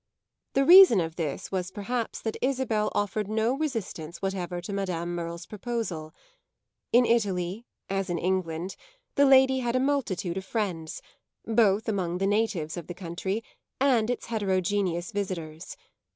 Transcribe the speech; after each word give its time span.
The 0.53 0.65
reason 0.65 0.99
of 0.99 1.15
this 1.15 1.51
was 1.51 1.69
perhaps 1.69 2.23
that 2.23 2.35
Isabel 2.41 2.91
offered 2.95 3.27
no 3.27 3.53
resistance 3.53 4.19
whatever 4.19 4.59
to 4.59 4.73
Madame 4.73 5.13
Merle's 5.13 5.45
proposal. 5.45 6.11
In 6.91 7.05
Italy, 7.05 7.67
as 7.87 8.09
in 8.09 8.17
England, 8.17 8.75
the 9.13 9.25
lady 9.27 9.59
had 9.59 9.75
a 9.75 9.79
multitude 9.79 10.37
of 10.37 10.43
friends, 10.43 11.03
both 11.45 11.87
among 11.87 12.17
the 12.17 12.25
natives 12.25 12.77
of 12.77 12.87
the 12.87 12.95
country 12.95 13.43
and 13.79 14.09
its 14.09 14.25
heterogeneous 14.25 15.11
visitors. 15.11 15.77